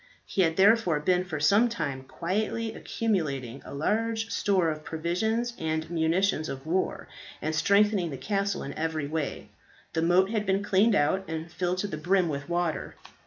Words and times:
He 0.25 0.41
had 0.41 0.55
therefore 0.57 0.99
been 0.99 1.25
for 1.25 1.39
some 1.39 1.69
time 1.69 2.01
quietly 2.01 2.73
accumulating 2.73 3.61
a 3.63 3.71
large 3.71 4.31
store 4.31 4.71
of 4.71 4.83
provisions 4.83 5.53
and 5.59 5.87
munitions 5.91 6.49
of 6.49 6.65
war, 6.65 7.07
and 7.39 7.53
strengthening 7.53 8.09
the 8.09 8.17
castle 8.17 8.63
in 8.63 8.73
every 8.73 9.05
way. 9.05 9.49
The 9.93 10.01
moat 10.01 10.31
had 10.31 10.47
been 10.47 10.63
cleaned 10.63 10.95
out, 10.95 11.25
and 11.27 11.51
filled 11.51 11.77
to 11.85 11.87
the 11.87 11.97
brim 11.97 12.29
with 12.29 12.49
water. 12.49 12.95